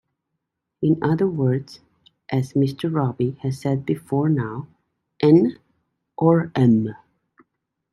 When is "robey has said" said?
2.91-3.85